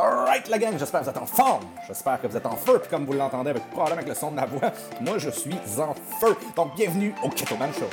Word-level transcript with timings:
Alright 0.00 0.48
la 0.48 0.58
gang, 0.58 0.78
j'espère 0.78 1.00
que 1.00 1.04
vous 1.04 1.10
êtes 1.10 1.18
en 1.18 1.26
forme, 1.26 1.64
j'espère 1.86 2.22
que 2.22 2.26
vous 2.26 2.34
êtes 2.34 2.46
en 2.46 2.56
feu, 2.56 2.78
puis 2.78 2.88
comme 2.88 3.04
vous 3.04 3.12
l'entendez 3.12 3.50
avec, 3.50 3.68
probablement 3.70 3.98
avec 3.98 4.08
le 4.08 4.14
son 4.14 4.30
de 4.30 4.36
ma 4.36 4.46
voix, 4.46 4.72
moi 5.02 5.18
je 5.18 5.28
suis 5.28 5.52
en 5.78 5.94
feu. 6.20 6.34
Donc 6.56 6.74
bienvenue 6.74 7.14
au 7.22 7.28
Keto 7.28 7.54
Man 7.56 7.70
Show. 7.74 7.84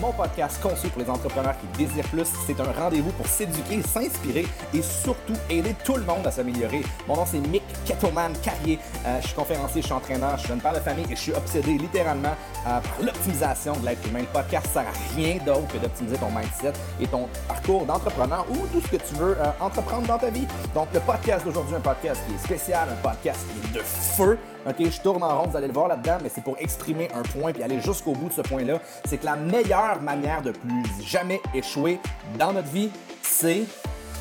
Mon 0.00 0.12
podcast 0.12 0.62
conçu 0.62 0.86
pour 0.88 1.02
les 1.02 1.10
entrepreneurs 1.10 1.56
qui 1.58 1.84
désirent 1.84 2.06
plus, 2.08 2.28
c'est 2.46 2.60
un 2.60 2.70
rendez-vous 2.70 3.10
pour 3.12 3.26
s'éduquer, 3.26 3.82
s'inspirer 3.82 4.46
et 4.72 4.80
surtout 4.80 5.32
aider 5.50 5.74
tout 5.84 5.96
le 5.96 6.04
monde 6.04 6.24
à 6.24 6.30
s'améliorer. 6.30 6.82
Mon 7.08 7.16
nom 7.16 7.26
c'est 7.26 7.40
Mick 7.40 7.64
Ketoman 7.84 8.32
Carrier. 8.40 8.78
Euh, 9.04 9.18
je 9.20 9.26
suis 9.26 9.34
conférencier, 9.34 9.82
je 9.82 9.86
suis 9.86 9.94
entraîneur, 9.94 10.36
je 10.36 10.40
suis 10.40 10.48
jeune 10.50 10.60
père 10.60 10.74
de 10.74 10.78
famille 10.78 11.06
et 11.10 11.16
je 11.16 11.20
suis 11.20 11.32
obsédé 11.32 11.72
littéralement 11.72 12.28
euh, 12.28 12.80
par 12.80 13.02
l'optimisation 13.02 13.72
de 13.76 13.86
l'être 13.86 14.06
humain. 14.06 14.20
Le 14.20 14.26
podcast 14.26 14.68
sert 14.72 14.82
à 14.82 15.16
rien 15.16 15.38
d'autre 15.44 15.66
que 15.66 15.78
d'optimiser 15.78 16.16
ton 16.16 16.30
mindset 16.30 16.74
et 17.00 17.06
ton 17.08 17.28
parcours 17.48 17.84
d'entrepreneur 17.84 18.46
ou 18.50 18.68
tout 18.72 18.80
ce 18.80 18.96
que 18.96 19.02
tu 19.02 19.14
veux 19.16 19.36
euh, 19.40 19.50
entreprendre 19.60 20.06
dans 20.06 20.18
ta 20.18 20.30
vie. 20.30 20.46
Donc 20.74 20.88
le 20.94 21.00
podcast 21.00 21.44
d'aujourd'hui, 21.44 21.74
un 21.74 21.80
podcast 21.80 22.20
qui 22.28 22.34
est 22.34 22.38
spécial, 22.38 22.88
un 22.88 23.08
podcast 23.08 23.40
qui 23.50 23.68
est 23.68 23.80
de 23.80 23.82
feu. 23.82 24.38
OK, 24.68 24.76
je 24.78 25.00
tourne 25.00 25.22
en 25.22 25.40
rond, 25.40 25.48
vous 25.48 25.56
allez 25.56 25.68
le 25.68 25.72
voir 25.72 25.88
là-dedans, 25.88 26.18
mais 26.22 26.28
c'est 26.28 26.42
pour 26.42 26.56
exprimer 26.58 27.08
un 27.14 27.22
point 27.22 27.52
puis 27.52 27.62
aller 27.62 27.80
jusqu'au 27.80 28.12
bout 28.12 28.28
de 28.28 28.34
ce 28.34 28.42
point-là. 28.42 28.80
C'est 29.06 29.16
que 29.16 29.24
la 29.24 29.36
meilleure 29.36 29.87
manière 29.96 30.42
de 30.42 30.52
plus 30.52 30.84
jamais 31.04 31.40
échouer 31.54 31.98
dans 32.38 32.52
notre 32.52 32.68
vie, 32.68 32.90
c'est 33.22 33.64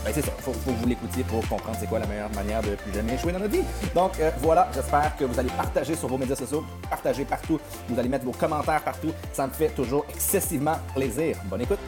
ben 0.06 0.12
c'est 0.14 0.22
ça, 0.22 0.32
faut, 0.40 0.54
faut, 0.54 0.72
que 0.72 0.78
vous 0.78 0.88
l'écoutiez 0.88 1.24
pour 1.24 1.46
comprendre 1.48 1.78
c'est 1.80 1.88
quoi 1.88 2.00
la 2.00 2.08
meilleure 2.08 2.34
manière 2.34 2.62
de 2.62 2.76
plus 2.76 2.94
jamais 2.94 3.16
échouer 3.16 3.34
dans 3.34 3.40
notre 3.40 3.52
vie. 3.52 3.64
Donc 3.94 4.20
euh, 4.20 4.32
voilà, 4.40 4.70
j'espère 4.74 5.16
que 5.18 5.26
vous 5.26 5.38
allez 5.40 5.50
partager 5.50 5.96
sur 5.96 6.08
vos 6.08 6.18
médias 6.18 6.36
sociaux, 6.36 6.64
partager 6.90 7.26
partout, 7.26 7.60
vous 7.90 8.00
allez 8.00 8.08
mettre 8.08 8.24
vos 8.24 8.32
commentaires 8.32 8.84
partout, 8.84 9.12
ça 9.34 9.48
me 9.48 9.52
fait 9.52 9.70
toujours 9.70 10.06
excessivement 10.10 10.78
plaisir. 10.96 11.38
Bonne 11.46 11.62
écoute! 11.62 11.80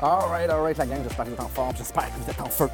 Alright, 0.00 0.50
alright 0.50 0.76
la 0.76 0.86
gang, 0.86 0.98
j'espère 1.02 1.24
que 1.24 1.30
vous 1.30 1.34
êtes 1.34 1.40
en 1.40 1.48
forme, 1.48 1.76
j'espère 1.76 2.04
que 2.04 2.20
vous 2.22 2.30
êtes 2.30 2.40
en 2.40 2.50
feu. 2.50 2.68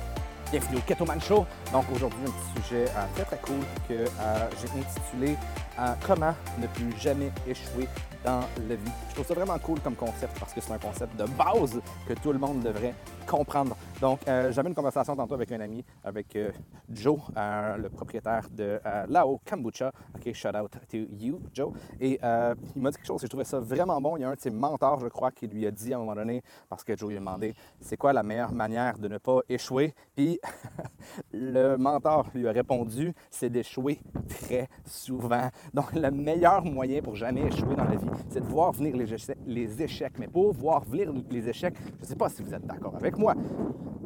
Bienvenue 0.51 0.79
au 0.79 0.81
Keto 0.81 1.05
Man 1.05 1.21
Show. 1.21 1.47
Donc 1.73 1.85
aujourd'hui, 1.95 2.19
un 2.27 2.31
petit 2.33 2.63
sujet 2.63 2.85
euh, 2.89 3.05
très 3.15 3.25
très 3.25 3.39
cool 3.39 3.61
que 3.89 3.95
euh, 3.95 4.49
j'ai 4.61 4.81
intitulé 4.81 5.37
euh, 5.79 5.95
Comment 6.05 6.35
ne 6.59 6.67
plus 6.67 6.91
jamais 6.99 7.31
échouer 7.47 7.87
dans 8.25 8.41
la 8.69 8.75
vie. 8.75 8.91
Je 9.11 9.15
trouve 9.15 9.27
ça 9.27 9.35
vraiment 9.35 9.59
cool 9.61 9.79
comme 9.79 9.95
concept 9.95 10.39
parce 10.41 10.53
que 10.53 10.61
c'est 10.61 10.73
un 10.73 10.79
concept 10.79 11.17
de 11.17 11.25
base 11.25 11.81
que 12.07 12.15
tout 12.15 12.33
le 12.33 12.39
monde 12.39 12.63
devrait 12.65 12.95
comprendre. 13.27 13.77
Donc, 14.01 14.21
j'avais 14.27 14.69
une 14.69 14.75
conversation 14.75 15.15
tantôt 15.15 15.35
avec 15.35 15.51
un 15.53 15.61
ami, 15.61 15.83
avec 16.05 16.37
Joe, 16.91 17.19
le 17.37 17.89
propriétaire 17.89 18.47
de 18.51 18.79
Lao 19.09 19.41
Kombucha. 19.49 19.93
OK, 20.15 20.35
shout 20.35 20.49
out 20.49 20.71
to 20.91 20.99
you, 21.19 21.41
Joe. 21.55 21.73
Et 21.99 22.21
il 22.77 22.83
m'a 22.83 22.91
dit 22.91 22.97
quelque 22.97 23.07
chose 23.07 23.23
et 23.23 23.27
je 23.27 23.31
trouvais 23.31 23.45
ça 23.45 23.59
vraiment 23.59 23.99
bon. 24.03 24.19
Il 24.19 24.21
y 24.21 24.25
a 24.25 24.29
un 24.29 24.35
de 24.35 24.41
ses 24.41 24.51
mentors, 24.51 25.01
je 25.01 25.07
crois, 25.07 25.31
qui 25.31 25.47
lui 25.47 25.67
a 25.67 25.71
dit 25.71 25.95
à 25.95 25.97
un 25.97 26.01
moment 26.01 26.17
donné, 26.17 26.43
parce 26.69 26.85
que 26.85 26.95
Joe 26.95 27.09
lui 27.09 27.17
a 27.17 27.21
demandé 27.21 27.55
c'est 27.81 27.97
quoi 27.97 28.13
la 28.13 28.23
meilleure 28.23 28.53
manière 28.53 28.99
de 28.99 29.09
ne 29.09 29.17
pas 29.17 29.41
échouer? 29.49 29.95
Puis 30.15 30.40
le 31.33 31.77
mentor 31.77 32.27
lui 32.35 32.47
a 32.49 32.53
répondu 32.53 33.13
c'est 33.31 33.51
d'échouer 33.51 34.01
très 34.29 34.69
souvent. 34.85 35.49
Donc, 35.75 35.93
le 35.93 36.11
meilleur 36.11 36.65
moyen 36.65 37.03
pour 37.03 37.17
jamais 37.17 37.43
échouer 37.43 37.77
dans 37.77 37.85
la 37.85 37.97
vie, 37.97 38.09
c'est 38.29 38.41
de 38.41 38.47
voir 38.47 38.73
venir 38.73 38.97
les 39.47 39.83
échecs. 39.83 40.15
Mais 40.19 40.29
pour 40.29 40.53
voir 40.53 40.85
venir 40.85 41.13
les 41.31 41.49
échecs, 41.49 41.75
je 41.99 42.03
ne 42.03 42.07
sais 42.07 42.17
pas 42.17 42.29
si 42.29 42.43
vous 42.43 42.55
êtes 42.55 42.67
d'accord 42.67 42.95
avec 42.97 43.17
moi, 43.17 43.35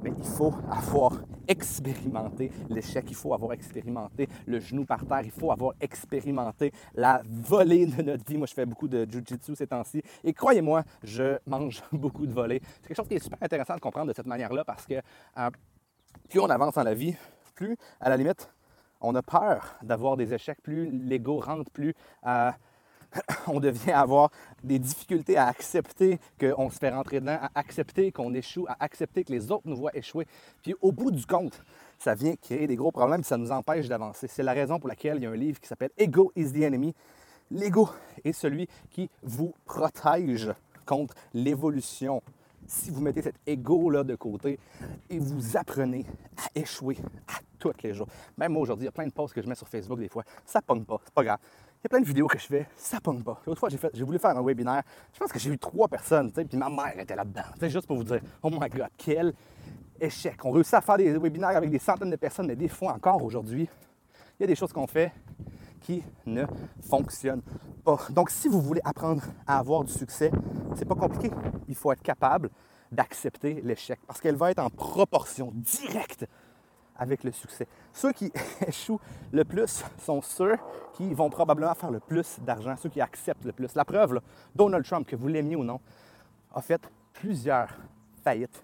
mais 0.03 0.13
il 0.17 0.25
faut 0.25 0.53
avoir 0.71 1.23
expérimenté 1.49 2.51
l'échec, 2.69 3.05
il 3.09 3.15
faut 3.15 3.33
avoir 3.33 3.53
expérimenté 3.53 4.29
le 4.47 4.61
genou 4.61 4.85
par 4.85 5.05
terre, 5.07 5.23
il 5.25 5.31
faut 5.31 5.51
avoir 5.51 5.75
expérimenté 5.81 6.73
la 6.95 7.23
volée 7.27 7.87
de 7.87 8.03
notre 8.03 8.25
vie. 8.25 8.37
Moi, 8.37 8.47
je 8.47 8.55
fais 8.55 8.67
beaucoup 8.67 8.89
de 8.89 9.07
jujitsu 9.11 9.55
ces 9.55 9.67
temps-ci 9.67 10.03
et 10.23 10.33
croyez-moi, 10.33 10.85
je 11.03 11.39
mange 11.47 11.83
beaucoup 11.93 12.27
de 12.27 12.33
volées. 12.33 12.61
C'est 12.83 12.89
quelque 12.89 12.97
chose 12.97 13.09
qui 13.09 13.15
est 13.15 13.23
super 13.23 13.39
intéressant 13.43 13.75
de 13.75 13.81
comprendre 13.81 14.09
de 14.09 14.13
cette 14.13 14.27
manière-là 14.27 14.65
parce 14.65 14.87
que 14.87 14.95
euh, 14.95 15.51
plus 16.29 16.41
on 16.41 16.51
avance 16.51 16.75
dans 16.75 16.83
la 16.83 16.95
vie, 16.95 17.15
plus, 17.55 17.77
à 18.01 18.09
la 18.09 18.17
limite, 18.17 18.49
on 19.01 19.15
a 19.15 19.23
peur 19.23 19.77
d'avoir 19.83 20.17
des 20.17 20.33
échecs, 20.35 20.63
plus 20.63 20.91
l'ego 20.91 21.39
rentre, 21.39 21.71
plus 21.71 21.95
euh, 22.27 22.51
on 23.47 23.61
devient 23.61 23.93
avoir 23.93 24.31
des 24.63 24.79
difficultés 24.79 25.37
à 25.37 25.47
accepter 25.47 26.19
qu'on 26.39 26.71
se 26.71 26.79
fait 26.79 26.91
rentrer 26.91 27.21
dedans, 27.21 27.39
à 27.41 27.51
accepter 27.55 28.13
qu'on 28.13 28.35
échoue, 28.35 28.67
à 28.69 28.77
accepter 28.81 29.25
que 29.25 29.33
les 29.33 29.51
autres 29.51 29.65
nous 29.67 29.77
voient 29.77 29.97
échouer. 29.97 30.27
Puis 30.63 30.75
au 30.81 30.93
bout 30.93 31.11
du 31.11 31.25
compte, 31.27 31.63
ça 31.99 32.15
vient 32.15 32.35
créer 32.37 32.67
des 32.67 32.77
gros 32.77 32.93
problèmes, 32.93 33.25
ça 33.25 33.37
nous 33.37 33.53
empêche 33.53 33.89
d'avancer. 33.89 34.27
C'est 34.29 34.43
la 34.43 34.53
raison 34.53 34.79
pour 34.79 34.89
laquelle 34.89 35.19
il 35.19 35.23
y 35.23 35.27
a 35.27 35.31
un 35.31 35.37
livre 35.37 35.61
qui 35.61 35.69
s'appelle 35.69 35.91
Ego 35.97 36.33
is 36.37 36.53
the 36.53 36.63
Enemy. 36.63 36.95
L'ego 37.51 37.89
est 38.25 38.33
celui 38.33 38.69
qui 38.91 39.11
vous 39.23 39.55
protège 39.65 40.51
contre 40.87 41.15
l'évolution 41.33 42.23
si 42.67 42.91
vous 42.91 43.01
mettez 43.01 43.23
cet 43.23 43.37
ego-là 43.47 44.05
de 44.05 44.15
côté 44.15 44.59
et 45.11 45.19
vous 45.19 45.57
apprenez 45.57 46.07
à 46.37 46.59
échouer 46.59 46.99
à 47.29 47.41
tous 47.59 47.73
les 47.83 47.95
jours. 47.95 48.09
Même 48.37 48.53
moi 48.53 48.63
aujourd'hui, 48.63 48.85
il 48.85 48.87
y 48.87 48.89
a 48.89 48.93
plein 48.93 49.07
de 49.07 49.13
posts 49.13 49.35
que 49.35 49.43
je 49.43 49.49
mets 49.49 49.55
sur 49.55 49.69
Facebook 49.69 49.99
des 49.99 50.09
fois, 50.09 50.25
ça 50.45 50.61
pogne 50.61 50.85
pas, 50.85 51.01
c'est 51.05 51.15
pas 51.15 51.25
grave. 51.25 51.39
Il 51.43 51.85
y 51.85 51.87
a 51.87 51.89
plein 51.91 52.01
de 52.01 52.07
vidéos 52.07 52.27
que 52.27 52.39
je 52.39 52.47
fais, 52.47 52.67
ça 52.77 53.01
pogne 53.01 53.23
pas. 53.23 53.41
L'autre 53.47 53.61
fois, 53.61 53.69
j'ai, 53.69 54.05
voulu 54.05 54.19
faire 54.19 54.37
un 54.37 54.43
webinaire, 54.43 54.83
je 55.13 55.19
pense 55.19 55.31
que 55.31 55.39
j'ai 55.39 55.51
eu 55.51 55.59
trois 55.59 55.87
personnes, 55.87 56.33
puis 56.33 56.57
ma 56.57 56.71
mère 56.71 56.99
était 56.99 57.15
là-dedans. 57.15 57.43
juste 57.63 57.87
pour 57.87 57.97
vous 57.97 58.05
dire, 58.05 58.21
oh 58.43 58.51
my 58.51 58.69
God, 58.71 58.89
quel 58.97 59.35
échec. 60.01 60.43
On 60.45 60.51
réussit 60.51 60.75
à 60.75 60.81
faire 60.81 60.97
des 60.97 61.13
webinaires 61.19 61.57
avec 61.57 61.71
des 61.71 61.79
centaines 61.79 62.11
de 62.11 62.17
personnes, 62.17 62.47
mais 62.47 62.57
des 62.57 62.69
fois 62.69 62.93
encore 62.93 63.23
aujourd'hui, 63.23 63.69
il 64.39 64.43
y 64.43 64.45
a 64.45 64.47
des 64.47 64.57
choses 64.57 64.73
qu'on 64.73 64.87
fait 64.87 65.13
qui 65.85 66.03
ne 66.27 66.45
fonctionnent 66.89 67.43
pas. 67.85 67.99
Donc, 68.11 68.31
si 68.31 68.49
vous 68.49 68.61
voulez 68.61 68.81
apprendre 68.85 69.23
à 69.47 69.59
avoir 69.59 69.85
du 69.85 69.93
succès, 69.93 70.31
c'est 70.75 70.87
pas 70.87 70.95
compliqué. 70.95 71.31
Il 71.69 71.75
faut 71.75 71.93
être 71.93 72.03
capable 72.03 72.51
d'accepter 72.91 73.61
l'échec 73.63 74.01
parce 74.07 74.21
qu'elle 74.21 74.37
va 74.37 74.51
être 74.51 74.61
en 74.61 74.71
proportion 74.71 75.53
directe 75.55 76.27
avec 76.97 77.25
le 77.25 77.33
succès. 77.33 77.67
Ceux 77.93 78.13
qui 78.13 78.33
échouent 78.67 79.01
le 79.33 79.45
plus 79.45 79.85
sont 79.99 80.23
ceux 80.23 80.57
qui 80.95 81.13
vont 81.13 81.29
probablement 81.29 81.75
faire 81.75 81.91
le 81.91 82.01
plus 82.01 82.39
d'argent, 82.41 82.75
ceux 82.77 82.89
qui 82.89 83.01
acceptent 83.01 83.45
le 83.45 83.53
plus. 83.53 83.75
La 83.75 83.85
preuve, 83.85 84.21
Donald 84.55 84.85
Trump, 84.85 85.07
que 85.07 85.17
vous 85.17 85.29
l'aimiez 85.29 85.57
ou 85.57 85.65
non, 85.65 85.81
a 86.55 86.63
fait 86.63 86.81
plusieurs 87.13 87.69
faillites 88.23 88.63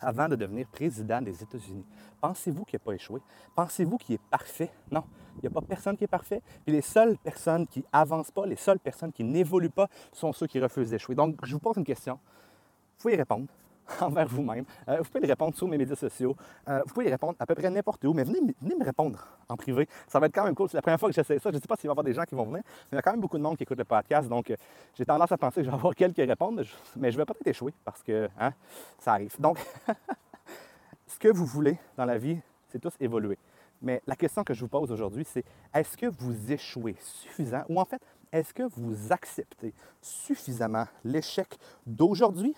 avant 0.00 0.28
de 0.28 0.36
devenir 0.36 0.66
président 0.68 1.20
des 1.20 1.42
États-Unis. 1.42 1.84
Pensez-vous 2.20 2.64
qu'il 2.64 2.78
n'a 2.78 2.84
pas 2.84 2.92
échoué? 2.92 3.20
Pensez-vous 3.54 3.98
qu'il 3.98 4.16
est 4.16 4.22
parfait? 4.30 4.70
Non, 4.90 5.04
il 5.36 5.40
n'y 5.42 5.46
a 5.46 5.50
pas 5.50 5.60
personne 5.60 5.96
qui 5.96 6.04
est 6.04 6.08
parfait. 6.08 6.42
Puis 6.64 6.74
les 6.74 6.82
seules 6.82 7.16
personnes 7.18 7.66
qui 7.66 7.84
avancent 7.92 8.30
pas, 8.30 8.46
les 8.46 8.56
seules 8.56 8.80
personnes 8.80 9.12
qui 9.12 9.24
n'évoluent 9.24 9.70
pas 9.70 9.88
sont 10.12 10.32
ceux 10.32 10.46
qui 10.46 10.60
refusent 10.60 10.90
d'échouer. 10.90 11.14
Donc, 11.14 11.36
je 11.44 11.52
vous 11.52 11.60
pose 11.60 11.76
une 11.76 11.84
question. 11.84 12.14
Vous 12.14 13.02
pouvez 13.02 13.14
y 13.14 13.16
répondre 13.16 13.46
envers 14.00 14.26
vous-même. 14.28 14.64
Euh, 14.88 14.98
vous 14.98 15.04
pouvez 15.04 15.20
les 15.20 15.28
répondre 15.28 15.54
sur 15.54 15.68
mes 15.68 15.78
médias 15.78 15.96
sociaux. 15.96 16.36
Euh, 16.68 16.82
vous 16.86 16.92
pouvez 16.92 17.06
les 17.06 17.12
répondre 17.12 17.34
à 17.38 17.46
peu 17.46 17.54
près 17.54 17.70
n'importe 17.70 18.04
où, 18.04 18.12
mais 18.12 18.24
venez, 18.24 18.40
venez, 18.60 18.74
me 18.74 18.84
répondre 18.84 19.26
en 19.48 19.56
privé. 19.56 19.88
Ça 20.06 20.18
va 20.18 20.26
être 20.26 20.34
quand 20.34 20.44
même 20.44 20.54
cool. 20.54 20.68
C'est 20.68 20.76
la 20.76 20.82
première 20.82 21.00
fois 21.00 21.08
que 21.08 21.14
j'essaie 21.14 21.38
ça. 21.38 21.50
Je 21.50 21.56
ne 21.56 21.60
sais 21.60 21.66
pas 21.66 21.76
s'il 21.76 21.88
va 21.88 21.92
y 21.92 21.94
avoir 21.94 22.04
des 22.04 22.14
gens 22.14 22.24
qui 22.24 22.34
vont 22.34 22.44
venir, 22.44 22.62
mais 22.64 22.92
il 22.92 22.94
y 22.96 22.98
a 22.98 23.02
quand 23.02 23.12
même 23.12 23.20
beaucoup 23.20 23.38
de 23.38 23.42
monde 23.42 23.56
qui 23.56 23.62
écoute 23.62 23.78
le 23.78 23.84
podcast. 23.84 24.28
Donc, 24.28 24.50
euh, 24.50 24.56
j'ai 24.94 25.04
tendance 25.04 25.32
à 25.32 25.36
penser 25.36 25.56
que 25.56 25.64
je 25.64 25.70
vais 25.70 25.76
avoir 25.76 25.94
quelques 25.94 26.16
réponses, 26.16 26.66
mais 26.96 27.10
je 27.10 27.16
vais 27.16 27.24
peut-être 27.24 27.46
échouer 27.46 27.72
parce 27.84 28.02
que 28.02 28.28
hein, 28.38 28.52
ça 28.98 29.12
arrive. 29.12 29.34
Donc, 29.38 29.58
ce 31.06 31.18
que 31.18 31.28
vous 31.28 31.46
voulez 31.46 31.78
dans 31.96 32.04
la 32.04 32.18
vie, 32.18 32.38
c'est 32.68 32.78
tous 32.78 32.92
évoluer. 33.00 33.38
Mais 33.80 34.02
la 34.06 34.16
question 34.16 34.42
que 34.42 34.54
je 34.54 34.60
vous 34.60 34.68
pose 34.68 34.90
aujourd'hui, 34.90 35.24
c'est 35.24 35.44
est-ce 35.72 35.96
que 35.96 36.06
vous 36.06 36.52
échouez 36.52 36.96
suffisant? 37.00 37.62
Ou 37.68 37.80
en 37.80 37.84
fait, 37.84 38.02
est-ce 38.32 38.52
que 38.52 38.64
vous 38.64 39.12
acceptez 39.12 39.72
suffisamment 40.02 40.86
l'échec 41.04 41.56
d'aujourd'hui? 41.86 42.54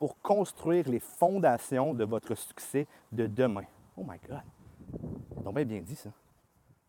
Pour 0.00 0.18
construire 0.22 0.88
les 0.88 0.98
fondations 0.98 1.92
de 1.92 2.04
votre 2.04 2.34
succès 2.34 2.86
de 3.12 3.26
demain? 3.26 3.66
Oh 3.98 4.02
my 4.02 4.18
God! 4.26 4.40
Donc 5.44 5.54
bien 5.54 5.64
bien 5.64 5.80
dit 5.80 5.94
ça. 5.94 6.10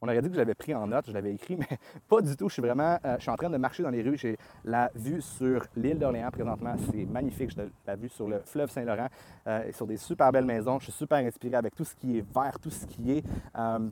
On 0.04 0.08
aurait 0.08 0.22
dit 0.22 0.30
que 0.30 0.34
je 0.34 0.40
l'avais 0.40 0.56
pris 0.56 0.74
en 0.74 0.88
note, 0.88 1.06
je 1.08 1.12
l'avais 1.12 1.34
écrit, 1.34 1.56
mais 1.60 1.78
pas 2.08 2.22
du 2.22 2.36
tout. 2.36 2.48
Je 2.48 2.54
suis 2.54 2.62
vraiment, 2.62 2.98
euh, 3.06 3.18
je 3.18 3.22
suis 3.22 3.30
en 3.30 3.36
train 3.36 3.50
de 3.50 3.58
marcher 3.58 3.84
dans 3.84 3.90
les 3.90 4.02
rues. 4.02 4.18
J'ai 4.18 4.38
la 4.64 4.90
vue 4.96 5.22
sur 5.22 5.68
l'île 5.76 6.00
d'Orléans 6.00 6.32
présentement. 6.32 6.74
C'est 6.90 7.06
magnifique. 7.06 7.52
J'ai 7.52 7.70
la 7.86 7.96
vue 7.98 8.10
sur 8.10 8.30
le 8.30 8.40
fleuve 8.40 8.72
Saint-Laurent 8.72 9.10
euh, 9.46 9.68
et 9.68 9.74
sur 9.74 9.86
des 9.86 9.98
super 9.98 10.32
belles 10.32 10.46
maisons. 10.46 10.80
Je 10.80 10.86
suis 10.86 10.94
super 10.94 11.18
inspiré 11.18 11.56
avec 11.56 11.76
tout 11.76 11.84
ce 11.84 11.94
qui 11.94 12.18
est 12.18 12.26
vert, 12.34 12.58
tout 12.60 12.72
ce 12.72 12.86
qui 12.86 13.12
est, 13.12 13.24
euh, 13.58 13.90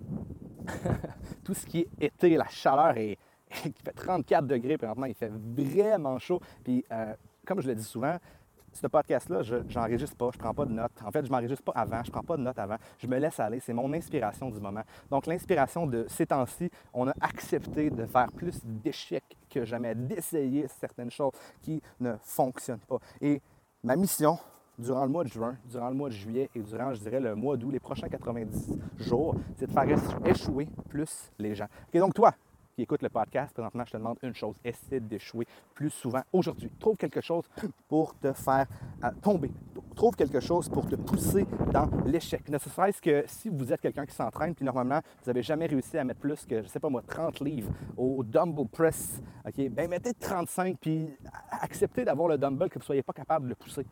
tout 1.44 1.54
ce 1.54 1.66
qui 1.66 1.80
est 1.82 2.06
été. 2.06 2.38
La 2.38 2.48
chaleur 2.48 2.98
est, 2.98 3.20
il 3.66 3.74
fait 3.74 3.94
34 3.94 4.48
degrés 4.48 4.78
présentement. 4.78 5.06
Il 5.06 5.14
fait 5.14 5.30
vraiment 5.30 6.18
chaud. 6.18 6.40
Puis, 6.64 6.86
comme 7.46 7.62
je 7.62 7.68
le 7.68 7.76
dis 7.76 7.84
souvent, 7.84 8.18
ce 8.74 8.88
podcast-là, 8.88 9.42
je 9.42 9.56
n'enregistre 9.76 10.16
pas, 10.16 10.30
je 10.32 10.38
ne 10.38 10.44
prends 10.44 10.54
pas 10.54 10.66
de 10.66 10.72
notes. 10.72 10.92
En 11.06 11.12
fait, 11.12 11.22
je 11.22 11.28
ne 11.28 11.32
m'enregistre 11.32 11.64
pas 11.64 11.74
avant, 11.74 12.04
je 12.04 12.10
ne 12.10 12.12
prends 12.12 12.24
pas 12.24 12.38
de 12.38 12.42
notes 12.42 12.60
avant. 12.60 12.78
Je 12.98 13.08
me 13.08 13.18
laisse 13.18 13.40
aller, 13.40 13.60
c'est 13.60 13.74
mon 13.74 13.92
inspiration 13.94 14.50
du 14.50 14.60
moment. 14.60 14.84
Donc, 15.10 15.28
l'inspiration 15.28 15.88
de 15.88 16.06
ces 16.08 16.26
temps-ci, 16.26 16.70
on 16.94 17.08
a 17.08 17.14
accepté 17.22 17.90
de 17.90 18.06
faire 18.06 18.32
plus 18.32 18.60
d'échecs 18.64 19.38
que 19.50 19.66
jamais, 19.66 19.96
d'essayer 19.96 20.68
certaines 20.68 21.12
choses 21.12 21.34
qui 21.62 21.82
ne 22.00 22.14
fonctionnent 22.22 22.80
pas. 22.80 23.00
Et 23.22 23.42
ma 23.84 23.96
mission 23.96 24.38
durant 24.78 25.04
le 25.04 25.12
mois 25.12 25.24
de 25.24 25.30
juin, 25.30 25.58
durant 25.66 25.90
le 25.90 25.96
mois 25.96 26.10
de 26.10 26.14
juillet 26.14 26.50
et 26.56 26.62
durant, 26.62 26.94
je 26.94 27.02
dirais, 27.02 27.20
le 27.20 27.36
mois 27.36 27.58
d'août, 27.58 27.72
les 27.72 27.80
prochains 27.80 28.08
90 28.08 28.78
jours, 28.98 29.36
c'est 29.58 29.68
de 29.68 29.72
faire 29.72 30.26
échouer 30.26 30.68
plus 30.88 31.32
les 31.38 31.54
gens. 31.54 31.68
OK, 31.94 32.00
donc 32.00 32.14
toi, 32.14 32.34
qui 32.80 32.84
écoute 32.84 33.02
le 33.02 33.10
podcast, 33.10 33.52
présentement, 33.54 33.84
je 33.86 33.92
te 33.92 33.98
demande 33.98 34.18
une 34.24 34.34
chose. 34.34 34.56
Essaie 34.64 35.02
d'échouer 35.02 35.46
plus 35.74 35.90
souvent 35.90 36.22
aujourd'hui. 36.32 36.72
Trouve 36.80 36.96
quelque 36.96 37.20
chose 37.20 37.44
pour 37.90 38.18
te 38.18 38.32
faire 38.32 38.68
euh, 39.04 39.10
tomber. 39.22 39.52
Trouve 39.96 40.16
quelque 40.16 40.40
chose 40.40 40.70
pour 40.70 40.88
te 40.88 40.96
pousser 40.96 41.46
dans 41.74 41.90
l'échec. 42.06 42.48
Ne 42.48 42.58
serait-ce 42.58 43.02
que 43.02 43.26
si 43.28 43.50
vous 43.50 43.74
êtes 43.74 43.82
quelqu'un 43.82 44.06
qui 44.06 44.16
s'entraîne, 44.16 44.56
puis 44.56 44.64
normalement, 44.64 45.02
vous 45.22 45.30
n'avez 45.30 45.44
jamais 45.44 45.66
réussi 45.66 45.98
à 45.98 46.06
mettre 46.06 46.22
plus 46.22 46.46
que, 46.46 46.60
je 46.60 46.64
ne 46.64 46.68
sais 46.68 46.80
pas 46.80 46.90
moi, 46.90 47.02
30 47.06 47.42
livres 47.42 47.70
au 47.98 48.24
dumbbell 48.24 48.68
press, 48.68 49.22
OK? 49.46 49.60
Bien, 49.70 49.88
mettez 49.90 50.14
35, 50.14 50.78
puis 50.80 51.10
acceptez 51.52 52.06
d'avoir 52.06 52.30
le 52.30 52.38
dumbbell 52.38 52.70
que 52.70 52.76
vous 52.76 52.84
ne 52.84 52.86
soyez 52.86 53.04
pas 53.04 53.12
capable 53.12 53.44
de 53.44 53.50
le 53.50 53.56
pousser. 53.56 53.86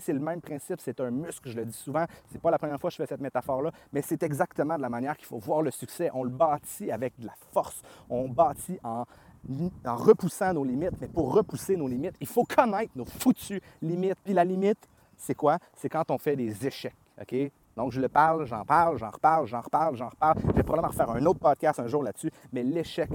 C'est 0.00 0.12
le 0.12 0.20
même 0.20 0.40
principe, 0.40 0.80
c'est 0.80 1.00
un 1.00 1.10
muscle, 1.10 1.48
je 1.48 1.56
le 1.56 1.64
dis 1.64 1.72
souvent. 1.72 2.04
C'est 2.30 2.40
pas 2.40 2.50
la 2.50 2.58
première 2.58 2.80
fois 2.80 2.90
que 2.90 2.94
je 2.96 3.02
fais 3.02 3.06
cette 3.06 3.20
métaphore-là, 3.20 3.70
mais 3.92 4.02
c'est 4.02 4.22
exactement 4.22 4.76
de 4.76 4.82
la 4.82 4.88
manière 4.88 5.16
qu'il 5.16 5.26
faut 5.26 5.38
voir 5.38 5.62
le 5.62 5.70
succès. 5.70 6.10
On 6.14 6.24
le 6.24 6.30
bâtit 6.30 6.90
avec 6.90 7.18
de 7.18 7.26
la 7.26 7.34
force. 7.52 7.82
On 8.08 8.28
bâti 8.28 8.78
en, 8.82 9.04
repoussant 9.84 10.52
nos 10.52 10.64
limites. 10.64 10.94
Mais 11.00 11.08
pour 11.08 11.32
repousser 11.32 11.76
nos 11.76 11.88
limites, 11.88 12.16
il 12.20 12.26
faut 12.26 12.44
connaître 12.44 12.92
nos 12.96 13.04
foutues 13.04 13.60
limites. 13.82 14.18
Puis 14.24 14.34
la 14.34 14.44
limite, 14.44 14.88
c'est 15.16 15.34
quoi? 15.34 15.58
C'est 15.74 15.88
quand 15.88 16.10
on 16.10 16.18
fait 16.18 16.36
des 16.36 16.66
échecs. 16.66 16.96
Donc, 17.76 17.92
je 17.92 18.00
le 18.00 18.08
parle, 18.08 18.46
j'en 18.46 18.64
parle, 18.64 18.98
j'en 18.98 19.10
reparle, 19.10 19.46
j'en 19.46 19.60
reparle, 19.60 19.96
j'en 19.96 20.08
reparle. 20.08 20.38
Je 20.40 20.52
vais 20.52 20.62
probablement 20.62 20.88
refaire 20.88 21.10
un 21.10 21.24
autre 21.26 21.40
podcast 21.40 21.80
un 21.80 21.86
jour 21.86 22.02
là-dessus. 22.02 22.30
Mais 22.52 22.62
l'échec, 22.62 23.10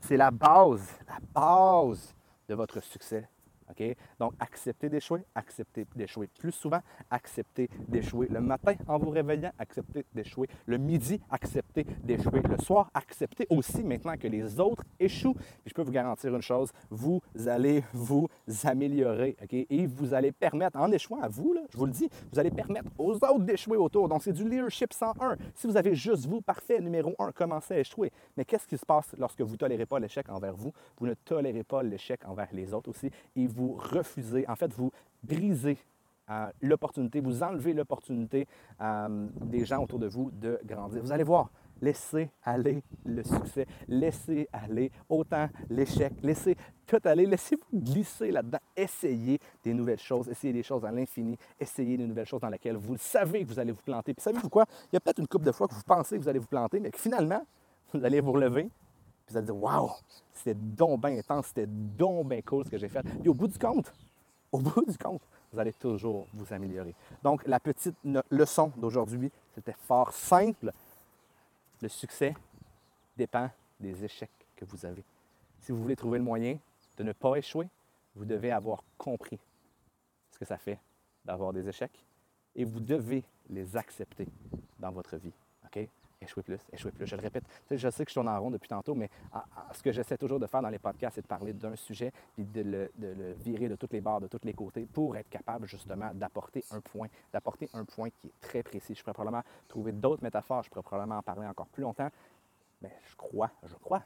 c'est 0.00 0.16
la 0.16 0.30
base, 0.30 0.86
la 1.06 1.18
base 1.32 2.14
de 2.48 2.54
votre 2.54 2.82
succès 2.82 3.28
donc, 4.18 4.34
acceptez 4.38 4.88
d'échouer, 4.88 5.24
acceptez 5.34 5.86
d'échouer 5.94 6.28
plus 6.38 6.52
souvent, 6.52 6.80
acceptez 7.10 7.68
d'échouer 7.88 8.28
le 8.30 8.40
matin 8.40 8.74
en 8.86 8.98
vous 8.98 9.10
réveillant, 9.10 9.52
acceptez 9.58 10.04
d'échouer 10.14 10.48
le 10.66 10.78
midi, 10.78 11.20
acceptez 11.30 11.84
d'échouer 12.04 12.42
le 12.42 12.58
soir, 12.58 12.90
acceptez 12.94 13.46
aussi 13.50 13.82
maintenant 13.82 14.16
que 14.16 14.28
les 14.28 14.60
autres 14.60 14.84
échouent. 14.98 15.36
je 15.64 15.72
peux 15.72 15.82
vous 15.82 15.92
garantir 15.92 16.34
une 16.34 16.42
chose, 16.42 16.70
vous 16.90 17.20
allez 17.46 17.84
vous 17.92 18.28
améliorer, 18.64 19.36
Et 19.70 19.86
vous 19.86 20.14
allez 20.14 20.32
permettre, 20.32 20.78
en 20.78 20.90
échouant 20.90 21.20
à 21.20 21.28
vous, 21.28 21.54
je 21.70 21.76
vous 21.76 21.86
le 21.86 21.92
dis, 21.92 22.08
vous 22.32 22.38
allez 22.38 22.50
permettre 22.50 22.90
aux 22.98 23.14
autres 23.14 23.40
d'échouer 23.40 23.76
autour. 23.76 24.08
Donc, 24.08 24.22
c'est 24.22 24.32
du 24.32 24.48
leadership 24.48 24.92
101. 24.92 25.36
Si 25.54 25.66
vous 25.66 25.76
avez 25.76 25.94
juste 25.94 26.26
vous, 26.26 26.40
parfait, 26.40 26.80
numéro 26.80 27.14
un, 27.18 27.32
commencez 27.32 27.74
à 27.74 27.78
échouer. 27.80 28.12
Mais 28.36 28.44
qu'est-ce 28.44 28.66
qui 28.66 28.78
se 28.78 28.86
passe 28.86 29.14
lorsque 29.18 29.40
vous 29.40 29.52
ne 29.52 29.58
tolérez 29.58 29.86
pas 29.86 29.98
l'échec 29.98 30.28
envers 30.28 30.54
vous? 30.54 30.72
Vous 30.98 31.06
ne 31.06 31.14
tolérez 31.14 31.64
pas 31.64 31.82
l'échec 31.82 32.20
envers 32.26 32.48
les 32.52 32.74
autres 32.74 32.90
aussi. 32.90 33.10
Et 33.36 33.46
refusez, 33.68 34.48
en 34.48 34.56
fait, 34.56 34.72
vous 34.72 34.90
brisez 35.22 35.78
euh, 36.30 36.46
l'opportunité, 36.62 37.20
vous 37.20 37.42
enlevez 37.42 37.72
l'opportunité 37.72 38.46
euh, 38.80 39.26
des 39.42 39.64
gens 39.64 39.82
autour 39.82 39.98
de 39.98 40.06
vous 40.06 40.30
de 40.30 40.60
grandir. 40.64 41.02
Vous 41.02 41.12
allez 41.12 41.24
voir, 41.24 41.50
laissez 41.82 42.30
aller 42.44 42.82
le 43.04 43.22
succès, 43.24 43.66
laissez 43.88 44.48
aller 44.52 44.92
autant 45.08 45.48
l'échec, 45.68 46.12
laissez 46.22 46.56
tout 46.86 47.00
aller, 47.04 47.26
laissez-vous 47.26 47.80
glisser 47.80 48.30
là-dedans, 48.30 48.58
essayez 48.76 49.40
des 49.64 49.74
nouvelles 49.74 49.98
choses, 49.98 50.28
essayez 50.28 50.52
des 50.52 50.62
choses 50.62 50.84
à 50.84 50.92
l'infini, 50.92 51.36
essayez 51.58 51.96
des 51.96 52.06
nouvelles 52.06 52.26
choses 52.26 52.40
dans 52.40 52.48
lesquelles 52.48 52.76
vous 52.76 52.96
savez 52.96 53.42
que 53.44 53.48
vous 53.48 53.58
allez 53.58 53.72
vous 53.72 53.82
planter. 53.82 54.14
Puis 54.14 54.22
savez-vous 54.22 54.48
quoi? 54.48 54.66
Il 54.92 54.94
y 54.94 54.96
a 54.96 55.00
peut-être 55.00 55.18
une 55.18 55.28
couple 55.28 55.46
de 55.46 55.52
fois 55.52 55.66
que 55.66 55.74
vous 55.74 55.82
pensez 55.84 56.16
que 56.16 56.22
vous 56.22 56.28
allez 56.28 56.38
vous 56.38 56.46
planter, 56.46 56.78
mais 56.78 56.90
que 56.90 56.98
finalement, 56.98 57.44
vous 57.92 58.04
allez 58.04 58.20
vous 58.20 58.32
relever, 58.32 58.68
vous 59.30 59.36
allez 59.36 59.46
dire 59.46 59.56
Waouh, 59.56 59.90
c'était 60.32 60.54
donc 60.54 61.00
bien 61.00 61.18
intense, 61.18 61.46
c'était 61.48 61.66
donc 61.66 62.28
bien 62.28 62.42
cool 62.42 62.64
ce 62.64 62.70
que 62.70 62.78
j'ai 62.78 62.88
fait. 62.88 63.04
Et 63.24 63.28
au 63.28 63.34
bout 63.34 63.48
du 63.48 63.58
compte, 63.58 63.92
au 64.52 64.58
bout 64.58 64.84
du 64.86 64.96
compte, 64.98 65.22
vous 65.52 65.58
allez 65.58 65.72
toujours 65.72 66.26
vous 66.32 66.52
améliorer. 66.52 66.94
Donc, 67.22 67.46
la 67.46 67.58
petite 67.58 67.96
leçon 68.30 68.72
d'aujourd'hui, 68.76 69.30
c'était 69.54 69.74
fort 69.86 70.12
simple. 70.12 70.72
Le 71.80 71.88
succès 71.88 72.34
dépend 73.16 73.50
des 73.78 74.04
échecs 74.04 74.30
que 74.56 74.64
vous 74.64 74.84
avez. 74.84 75.02
Si 75.60 75.72
vous 75.72 75.82
voulez 75.82 75.96
trouver 75.96 76.18
le 76.18 76.24
moyen 76.24 76.58
de 76.96 77.02
ne 77.02 77.12
pas 77.12 77.36
échouer, 77.36 77.68
vous 78.14 78.24
devez 78.24 78.52
avoir 78.52 78.82
compris 78.98 79.38
ce 80.30 80.38
que 80.38 80.44
ça 80.44 80.56
fait 80.58 80.78
d'avoir 81.24 81.52
des 81.52 81.68
échecs 81.68 82.04
et 82.54 82.64
vous 82.64 82.80
devez 82.80 83.24
les 83.48 83.76
accepter 83.76 84.26
dans 84.78 84.90
votre 84.90 85.16
vie. 85.16 85.32
OK? 85.64 85.88
Échouer 86.20 86.42
plus, 86.42 86.60
échouer 86.72 86.92
plus. 86.92 87.06
Je 87.06 87.16
le 87.16 87.22
répète, 87.22 87.44
je 87.70 87.88
sais 87.90 88.04
que 88.04 88.10
je 88.10 88.14
tourne 88.14 88.28
en 88.28 88.40
rond 88.40 88.50
depuis 88.50 88.68
tantôt, 88.68 88.94
mais 88.94 89.08
ce 89.72 89.82
que 89.82 89.92
j'essaie 89.92 90.18
toujours 90.18 90.38
de 90.38 90.46
faire 90.46 90.62
dans 90.62 90.68
les 90.68 90.78
podcasts, 90.78 91.14
c'est 91.16 91.22
de 91.22 91.26
parler 91.26 91.52
d'un 91.52 91.76
sujet, 91.76 92.12
puis 92.34 92.44
de 92.44 92.90
le, 92.98 93.32
virer 93.34 93.68
de 93.68 93.76
toutes 93.76 93.92
les 93.92 94.00
barres, 94.00 94.20
de 94.20 94.26
tous 94.26 94.40
les 94.44 94.52
côtés, 94.52 94.86
pour 94.86 95.16
être 95.16 95.28
capable 95.28 95.66
justement 95.66 96.10
d'apporter 96.14 96.64
un 96.70 96.80
point, 96.80 97.08
d'apporter 97.32 97.68
un 97.72 97.84
point 97.84 98.10
qui 98.10 98.28
est 98.28 98.40
très 98.40 98.62
précis. 98.62 98.94
Je 98.94 99.02
pourrais 99.02 99.14
probablement 99.14 99.44
trouver 99.68 99.92
d'autres 99.92 100.22
métaphores, 100.22 100.62
je 100.62 100.70
pourrais 100.70 100.82
probablement 100.82 101.18
en 101.18 101.22
parler 101.22 101.46
encore 101.46 101.68
plus 101.68 101.82
longtemps, 101.82 102.10
mais 102.82 102.92
je 103.10 103.16
crois, 103.16 103.50
je 103.64 103.74
crois, 103.74 104.02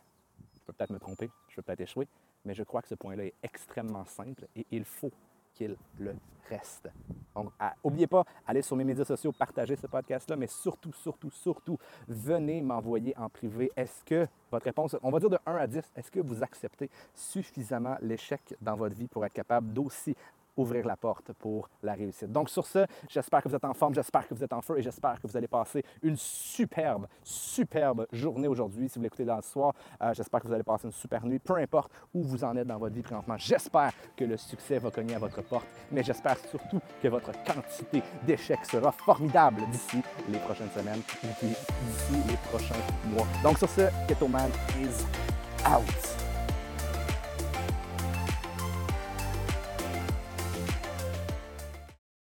je 0.54 0.60
peux 0.60 0.72
peut-être 0.72 0.90
me 0.90 0.98
tromper, 0.98 1.30
je 1.48 1.56
peux 1.56 1.62
peut-être 1.62 1.80
échouer, 1.80 2.08
mais 2.44 2.54
je 2.54 2.62
crois 2.62 2.82
que 2.82 2.88
ce 2.88 2.94
point-là 2.94 3.24
est 3.26 3.34
extrêmement 3.42 4.04
simple 4.04 4.46
et 4.54 4.66
il 4.70 4.84
faut 4.84 5.10
qu'il 5.54 5.76
le 5.98 6.14
reste. 6.48 6.88
Donc, 7.34 7.50
n'oubliez 7.84 8.06
pas, 8.06 8.24
allez 8.46 8.62
sur 8.62 8.76
mes 8.76 8.84
médias 8.84 9.04
sociaux, 9.04 9.32
partagez 9.32 9.76
ce 9.76 9.86
podcast-là, 9.86 10.36
mais 10.36 10.46
surtout, 10.46 10.92
surtout, 10.92 11.30
surtout, 11.30 11.78
venez 12.06 12.60
m'envoyer 12.60 13.16
en 13.16 13.28
privé. 13.28 13.72
Est-ce 13.76 14.04
que 14.04 14.26
votre 14.50 14.64
réponse, 14.64 14.96
on 15.02 15.10
va 15.10 15.18
dire 15.18 15.30
de 15.30 15.38
1 15.46 15.54
à 15.56 15.66
10, 15.66 15.90
est-ce 15.96 16.10
que 16.10 16.20
vous 16.20 16.42
acceptez 16.42 16.90
suffisamment 17.14 17.96
l'échec 18.00 18.54
dans 18.60 18.76
votre 18.76 18.94
vie 18.94 19.08
pour 19.08 19.24
être 19.24 19.32
capable 19.32 19.72
d'aussi 19.72 20.14
ouvrir 20.56 20.86
la 20.86 20.96
porte 20.96 21.32
pour 21.32 21.68
la 21.82 21.94
réussite. 21.94 22.30
Donc 22.30 22.50
sur 22.50 22.66
ce, 22.66 22.86
j'espère 23.08 23.42
que 23.42 23.48
vous 23.48 23.54
êtes 23.54 23.64
en 23.64 23.74
forme, 23.74 23.94
j'espère 23.94 24.26
que 24.26 24.34
vous 24.34 24.44
êtes 24.44 24.52
en 24.52 24.60
feu 24.60 24.78
et 24.78 24.82
j'espère 24.82 25.20
que 25.20 25.26
vous 25.26 25.36
allez 25.36 25.48
passer 25.48 25.84
une 26.02 26.16
superbe, 26.16 27.06
superbe 27.22 28.06
journée 28.12 28.48
aujourd'hui. 28.48 28.88
Si 28.88 28.98
vous 28.98 29.02
l'écoutez 29.02 29.24
dans 29.24 29.36
le 29.36 29.42
soir, 29.42 29.74
euh, 30.02 30.14
j'espère 30.14 30.40
que 30.40 30.48
vous 30.48 30.54
allez 30.54 30.62
passer 30.62 30.86
une 30.86 30.92
super 30.92 31.24
nuit, 31.24 31.38
peu 31.38 31.56
importe 31.56 31.92
où 32.12 32.22
vous 32.22 32.44
en 32.44 32.56
êtes 32.56 32.66
dans 32.66 32.78
votre 32.78 32.94
vie 32.94 33.02
présentement. 33.02 33.36
J'espère 33.38 33.92
que 34.16 34.24
le 34.24 34.36
succès 34.36 34.78
va 34.78 34.90
cogner 34.90 35.14
à 35.14 35.18
votre 35.18 35.42
porte, 35.42 35.66
mais 35.90 36.02
j'espère 36.02 36.38
surtout 36.38 36.80
que 37.02 37.08
votre 37.08 37.32
quantité 37.44 38.02
d'échecs 38.26 38.64
sera 38.64 38.92
formidable 38.92 39.62
d'ici 39.70 40.02
les 40.28 40.38
prochaines 40.38 40.70
semaines 40.70 41.02
et 41.22 41.44
d'ici 41.44 42.28
les 42.28 42.36
prochains 42.48 42.74
mois. 43.06 43.26
Donc 43.42 43.58
sur 43.58 43.68
ce, 43.68 43.88
Keto 44.08 44.28
Man 44.28 44.50
is 44.80 45.04
out. 45.66 46.23